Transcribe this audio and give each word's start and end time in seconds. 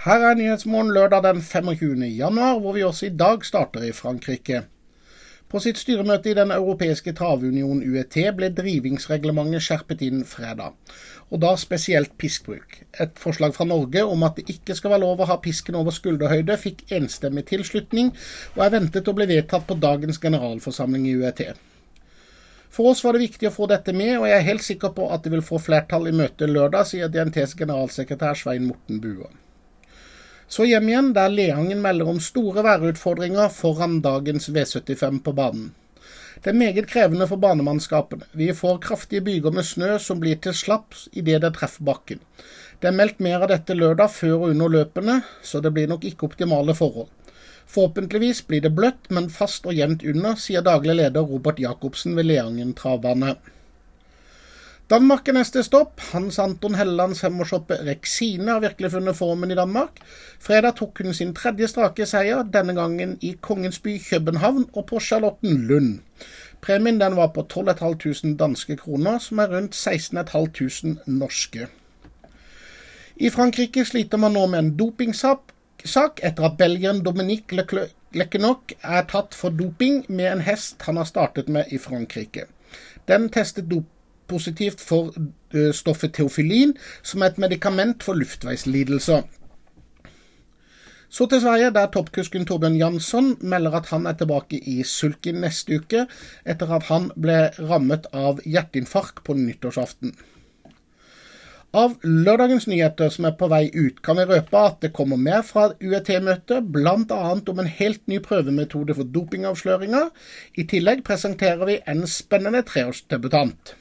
Her 0.00 0.22
er 0.24 0.34
Nyhetsmorgen 0.34 0.94
lørdag 0.96 1.26
den 1.26 1.42
25. 1.44 2.06
januar, 2.16 2.58
hvor 2.58 2.72
vi 2.72 2.82
også 2.82 3.06
i 3.06 3.16
dag 3.22 3.42
starter 3.44 3.82
i 3.84 3.90
Frankrike. 3.92 4.62
På 5.52 5.60
sitt 5.60 5.76
styremøte 5.76 6.30
i 6.30 6.38
Den 6.38 6.54
europeiske 6.54 7.12
travunion 7.18 7.82
UET 7.84 8.16
ble 8.38 8.48
drivingsreglementet 8.56 9.60
skjerpet 9.66 10.00
inn 10.06 10.22
fredag, 10.24 10.72
og 11.28 11.42
da 11.42 11.50
spesielt 11.60 12.14
piskbruk. 12.16 12.78
Et 12.96 13.20
forslag 13.20 13.52
fra 13.52 13.66
Norge 13.68 14.06
om 14.14 14.24
at 14.24 14.40
det 14.40 14.46
ikke 14.54 14.78
skal 14.78 14.94
være 14.94 15.02
lov 15.02 15.20
å 15.20 15.26
ha 15.34 15.36
pisken 15.44 15.76
over 15.82 15.92
skulderhøyde, 15.92 16.56
fikk 16.64 16.80
enstemmig 16.96 17.44
tilslutning, 17.52 18.14
og 18.56 18.64
er 18.64 18.72
ventet 18.78 19.12
å 19.12 19.16
bli 19.20 19.28
vedtatt 19.34 19.68
på 19.68 19.76
dagens 19.84 20.22
generalforsamling 20.24 21.04
i 21.10 21.14
UET. 21.20 21.44
For 22.72 22.94
oss 22.94 23.04
var 23.04 23.18
det 23.18 23.26
viktig 23.26 23.50
å 23.50 23.54
få 23.58 23.68
dette 23.68 23.92
med, 23.92 24.16
og 24.16 24.30
jeg 24.32 24.38
er 24.38 24.48
helt 24.48 24.64
sikker 24.64 24.96
på 24.96 25.12
at 25.12 25.28
det 25.28 25.36
vil 25.36 25.44
få 25.44 25.60
flertall 25.60 26.08
i 26.08 26.16
møtet 26.24 26.48
lørdag, 26.48 26.88
sier 26.88 27.12
DNTs 27.12 27.52
generalsekretær 27.60 28.40
Svein 28.46 28.70
Morten 28.72 29.04
Bua. 29.04 29.28
Så 30.50 30.64
hjem 30.66 30.88
igjen, 30.88 31.12
der 31.14 31.30
Leangen 31.30 31.78
melder 31.78 32.08
om 32.10 32.16
store 32.18 32.64
værutfordringer 32.66 33.52
foran 33.54 34.00
dagens 34.02 34.48
V75 34.50 35.20
på 35.22 35.34
banen. 35.38 35.68
Det 36.42 36.50
er 36.50 36.58
meget 36.58 36.88
krevende 36.90 37.28
for 37.30 37.38
banemannskapene. 37.38 38.26
Vi 38.34 38.48
får 38.58 38.80
kraftige 38.82 39.22
byger 39.22 39.54
med 39.54 39.68
snø 39.68 39.92
som 40.02 40.18
blir 40.18 40.40
til 40.42 40.56
slaps 40.56 41.04
idet 41.12 41.44
det 41.44 41.52
treffer 41.54 41.86
bakken. 41.86 42.18
Det 42.82 42.90
er 42.90 42.96
meldt 42.98 43.22
mer 43.22 43.44
av 43.44 43.52
dette 43.52 43.76
lørdag 43.78 44.10
før 44.10 44.34
og 44.40 44.48
under 44.48 44.74
løpene, 44.74 45.20
så 45.42 45.62
det 45.62 45.70
blir 45.76 45.86
nok 45.86 46.08
ikke 46.10 46.26
optimale 46.32 46.74
forhold. 46.74 47.06
Forhåpentligvis 47.70 48.42
blir 48.50 48.66
det 48.66 48.74
bløtt, 48.74 49.06
men 49.14 49.30
fast 49.30 49.70
og 49.70 49.78
jevnt 49.78 50.02
under, 50.02 50.34
sier 50.34 50.66
daglig 50.66 50.98
leder 50.98 51.30
Robert 51.30 51.62
Jacobsen 51.62 52.18
ved 52.18 52.26
Leangen 52.26 52.74
travbane. 52.74 53.36
Danmark 54.90 55.28
er 55.30 55.36
neste 55.36 55.62
stopp. 55.62 56.00
Hans 56.10 56.40
Anton 56.42 56.74
Hellelands 56.74 57.20
femårshoppe 57.22 57.76
Rexine 57.86 58.50
har 58.50 58.62
virkelig 58.64 58.88
funnet 58.90 59.14
formen 59.14 59.52
i 59.54 59.54
Danmark. 59.54 60.00
Fredag 60.42 60.80
tok 60.80 60.98
hun 60.98 61.14
sin 61.14 61.30
tredje 61.34 61.68
strake 61.70 62.06
seier, 62.10 62.40
denne 62.42 62.74
gangen 62.74 63.12
i 63.22 63.36
Kongens 63.38 63.78
by 63.78 64.00
København 64.02 64.64
og 64.72 64.88
på 64.88 64.98
Charlottenlund. 64.98 66.00
Premien 66.60 66.98
den 66.98 67.14
var 67.16 67.30
på 67.36 67.44
12 67.46 67.76
500 67.78 68.34
danske 68.40 68.76
kroner, 68.80 69.20
som 69.22 69.38
er 69.38 69.54
rundt 69.54 69.78
16 69.78 70.18
500 70.26 70.96
norske. 71.06 71.68
I 73.16 73.30
Frankrike 73.30 73.84
sliter 73.84 74.18
man 74.18 74.34
nå 74.34 74.42
med 74.50 74.58
en 74.58 74.72
dopingsak 74.76 75.54
etter 75.86 76.48
at 76.50 76.58
belgieren 76.58 77.04
Dominique 77.04 77.54
Lecquenoc 78.12 78.74
er 78.82 79.06
tatt 79.06 79.38
for 79.38 79.54
doping 79.54 80.02
med 80.08 80.32
en 80.32 80.44
hest 80.50 80.82
han 80.82 80.98
har 80.98 81.06
startet 81.06 81.48
med 81.48 81.70
i 81.70 81.78
Frankrike. 81.78 82.48
Den 83.06 83.30
testet 83.30 83.70
doping 83.70 83.96
positivt 84.30 84.80
for 84.80 85.10
eh, 85.18 85.72
stoffet 85.76 86.14
teofilin, 86.16 86.76
som 87.02 87.22
er 87.22 87.32
et 87.32 87.42
medikament 87.42 88.06
for 88.06 88.18
luftveislidelser. 88.18 89.26
Så 91.10 91.26
til 91.26 91.40
Sverige, 91.42 91.72
der 91.74 91.88
toppkusken 91.90 92.44
Torbjørn 92.46 92.76
Jansson 92.78 93.32
melder 93.42 93.80
at 93.80 93.88
han 93.90 94.06
er 94.06 94.14
tilbake 94.14 94.60
i 94.62 94.82
sulken 94.86 95.40
neste 95.42 95.80
uke, 95.82 96.04
etter 96.46 96.70
at 96.76 96.86
han 96.86 97.08
ble 97.18 97.48
rammet 97.58 98.06
av 98.14 98.38
hjerteinfarkt 98.46 99.24
på 99.26 99.34
nyttårsaften. 99.34 100.14
Av 101.74 101.96
lørdagens 102.02 102.68
nyheter 102.70 103.10
som 103.14 103.26
er 103.26 103.34
på 103.38 103.46
vei 103.50 103.64
ut, 103.74 103.98
kan 104.06 104.18
vi 104.18 104.28
røpe 104.30 104.62
at 104.70 104.80
det 104.82 104.92
kommer 104.94 105.18
mer 105.18 105.42
fra 105.46 105.68
UET-møtet, 105.82 106.70
bl.a. 106.74 107.20
om 107.34 107.62
en 107.62 107.74
helt 107.80 108.02
ny 108.10 108.22
prøvemetode 108.22 108.94
for 108.98 109.10
dopingavsløringer. 109.18 110.10
I 110.58 110.66
tillegg 110.70 111.04
presenterer 111.06 111.66
vi 111.66 111.78
en 111.90 112.06
spennende 112.10 112.62
treårsdebutant. 112.66 113.74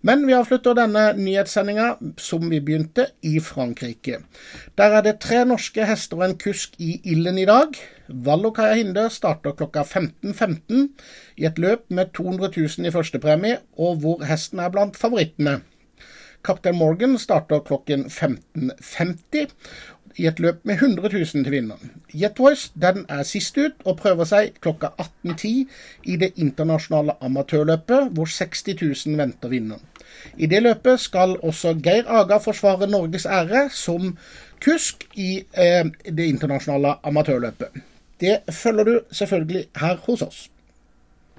Men 0.00 0.22
vi 0.24 0.32
avslutter 0.32 0.72
denne 0.78 1.10
nyhetssendinga 1.18 1.90
som 2.16 2.46
vi 2.48 2.60
begynte, 2.64 3.10
i 3.20 3.36
Frankrike. 3.44 4.22
Der 4.80 4.94
er 4.96 5.04
det 5.04 5.18
tre 5.20 5.42
norske 5.44 5.84
hester 5.84 6.22
og 6.22 6.24
en 6.24 6.38
kusk 6.40 6.78
i 6.80 6.94
ilden 7.12 7.36
i 7.38 7.44
dag. 7.44 7.76
Vallo 8.08 8.54
Hinde 8.56 9.10
starter 9.12 9.52
klokka 9.52 9.82
15.15 9.84 10.32
.15 10.32 10.88
i 11.36 11.44
et 11.44 11.58
løp 11.58 11.84
med 11.90 12.14
200 12.16 12.48
000 12.56 12.88
i 12.88 12.94
førstepremie, 12.94 13.58
og 13.76 14.00
hvor 14.00 14.24
hesten 14.24 14.58
er 14.58 14.72
blant 14.72 14.96
favorittene. 14.96 15.60
Kaptein 16.44 16.78
Morgan 16.78 17.18
starter 17.18 17.60
klokken 17.60 18.06
15.50 18.08 19.52
i 20.16 20.26
et 20.26 20.40
løp 20.40 20.64
med 20.64 20.80
100 20.80 21.12
000 21.12 21.44
til 21.44 21.52
vinneren. 21.52 21.92
Jetvoice 22.14 22.72
den 22.74 23.04
er 23.08 23.22
sist 23.22 23.58
ut 23.58 23.84
og 23.84 24.00
prøver 24.00 24.24
seg 24.24 24.56
klokka 24.64 24.94
18.10 24.96 25.68
i 26.04 26.16
det 26.16 26.32
internasjonale 26.36 27.18
amatørløpet, 27.20 28.10
hvor 28.16 28.24
60 28.24 28.66
000 28.80 29.20
venter 29.20 29.52
vinneren. 29.52 29.89
I 30.36 30.46
det 30.46 30.62
løpet 30.62 31.00
skal 31.00 31.36
også 31.42 31.74
Geir 31.82 32.08
Aga 32.08 32.40
forsvare 32.42 32.90
Norges 32.90 33.26
ære 33.26 33.68
som 33.74 34.16
kusk 34.64 35.06
i 35.14 35.44
eh, 35.56 35.84
det 36.04 36.26
internasjonale 36.28 36.94
amatørløpet. 37.04 37.82
Det 38.20 38.38
følger 38.52 38.84
du 38.84 39.00
selvfølgelig 39.12 39.66
her 39.80 39.96
hos 40.06 40.22
oss. 40.22 40.48